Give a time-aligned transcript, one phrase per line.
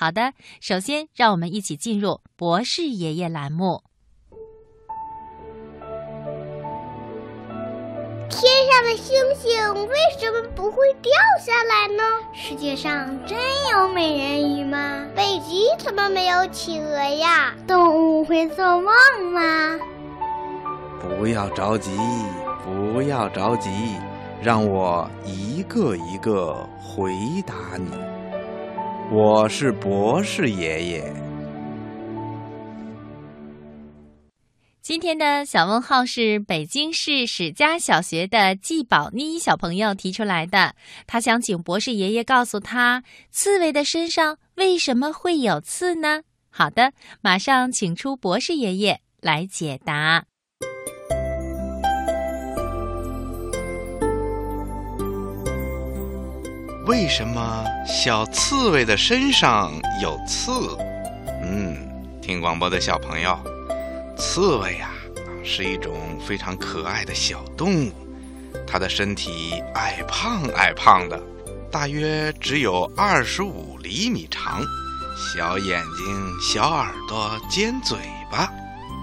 [0.00, 3.82] 好的，首先让我们一起进入博士爷爷栏目。
[8.30, 11.10] 天上的星星为什么不会掉
[11.44, 12.04] 下来呢？
[12.32, 13.36] 世界上真
[13.72, 15.04] 有美人鱼吗？
[15.16, 17.56] 北极怎么没有企鹅呀？
[17.66, 18.94] 动物会做梦
[19.32, 19.76] 吗？
[21.00, 21.90] 不要着急，
[22.64, 23.68] 不要着急，
[24.40, 27.12] 让我一个一个回
[27.44, 27.90] 答你。
[29.10, 31.14] 我是博士爷爷。
[34.82, 40.74] 今天的小问号是北京市史家小学的季宝妮小朋友提出来的，
[41.06, 46.20] 他想请博士爷爷告诉他，刺猬的身上为什么会有刺呢？
[46.50, 50.27] 好的，马上请出博士爷爷来解答。
[56.88, 59.70] 为什么小刺猬的身上
[60.00, 60.50] 有刺？
[61.42, 61.76] 嗯，
[62.22, 63.38] 听广播的小朋友，
[64.16, 64.88] 刺猬呀，
[65.44, 67.92] 是一种非常可爱的小动物，
[68.66, 71.22] 它的身体矮胖矮胖的，
[71.70, 74.62] 大约只有二十五厘米长，
[75.14, 77.98] 小眼睛、小耳朵、尖嘴
[78.32, 78.48] 巴，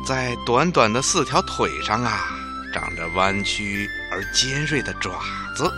[0.08, 2.32] 在短短的四条腿上啊，
[2.74, 5.22] 长着弯曲而尖锐的爪
[5.56, 5.72] 子。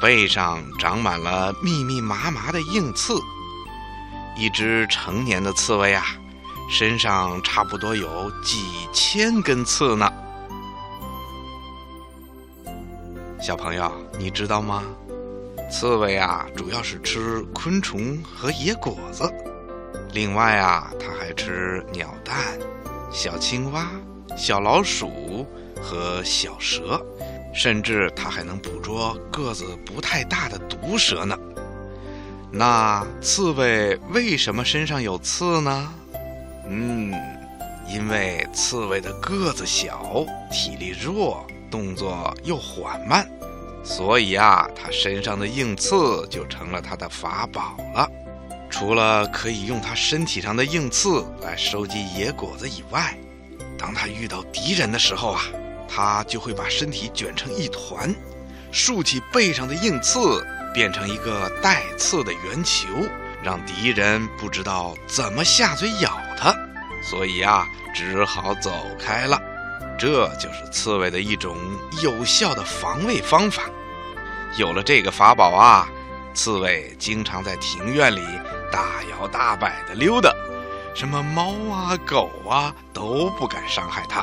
[0.00, 3.14] 背上长满了密密麻麻的硬刺，
[4.36, 6.04] 一只成年的刺猬啊，
[6.70, 10.12] 身上差不多有几千根刺呢。
[13.40, 14.82] 小朋友，你知道吗？
[15.70, 19.32] 刺猬啊，主要是吃昆虫和野果子，
[20.12, 22.36] 另外啊，它还吃鸟蛋、
[23.10, 23.86] 小青蛙、
[24.36, 25.46] 小老鼠
[25.80, 27.04] 和小蛇。
[27.54, 31.34] 甚至它还能捕捉个子不太大的毒蛇呢。
[32.52, 35.90] 那刺猬为什么身上有刺呢？
[36.68, 37.14] 嗯，
[37.88, 43.26] 因为刺猬的个子小，体力弱，动作又缓慢，
[43.82, 48.06] 所以啊，它身上的硬刺就成了它的法宝了。
[48.68, 53.16] 除了可以用它身体上的硬刺来收集野果子以外，
[53.78, 55.44] 当它遇到敌人的时候啊。
[55.96, 58.14] 它就会把身体卷成一团，
[58.70, 62.86] 竖起背上的硬刺，变成一个带刺的圆球，
[63.42, 66.54] 让敌人不知道怎么下嘴咬它，
[67.02, 68.70] 所以啊，只好走
[69.00, 69.40] 开了。
[69.98, 71.56] 这就是刺猬的一种
[72.02, 73.62] 有效的防卫方法。
[74.58, 75.88] 有了这个法宝啊，
[76.34, 78.20] 刺猬经常在庭院里
[78.70, 80.30] 大摇大摆地溜达，
[80.94, 84.22] 什么猫啊、狗啊都不敢伤害它。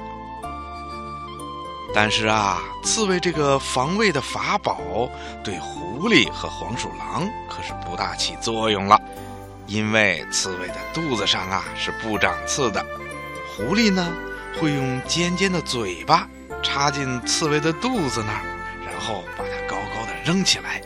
[1.95, 5.07] 但是啊，刺猬这个防卫的法宝
[5.43, 8.99] 对狐狸和黄鼠狼可是不大起作用了，
[9.67, 12.83] 因为刺猬的肚子上啊是不长刺的。
[13.47, 14.11] 狐狸呢
[14.59, 16.27] 会用尖尖的嘴巴
[16.63, 18.41] 插进刺猬的肚子那儿，
[18.83, 20.81] 然后把它高高的扔起来。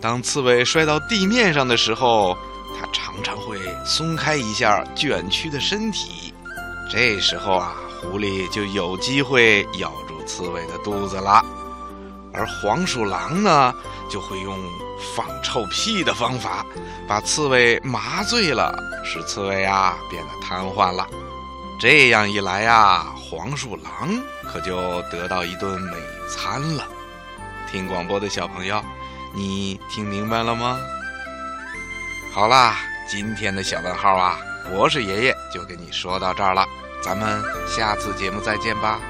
[0.00, 2.38] 当刺猬摔到地面上的时候，
[2.78, 6.32] 它常常会松开一下卷曲的身体，
[6.88, 9.92] 这时候啊，狐狸就有机会咬。
[10.30, 11.44] 刺猬的肚子了，
[12.32, 13.74] 而黄鼠狼呢，
[14.08, 14.56] 就会用
[15.16, 16.64] 放臭屁的方法，
[17.08, 18.72] 把刺猬麻醉了，
[19.04, 21.04] 使刺猬啊变得瘫痪了。
[21.80, 24.08] 这样一来呀，黄鼠狼
[24.44, 25.96] 可就得到一顿美
[26.28, 26.86] 餐了。
[27.68, 28.80] 听广播的小朋友，
[29.34, 30.78] 你听明白了吗？
[32.32, 32.76] 好啦，
[33.08, 34.38] 今天的小问号啊，
[34.70, 36.64] 博士爷爷就跟你说到这儿了，
[37.02, 39.00] 咱们下次节目再见吧。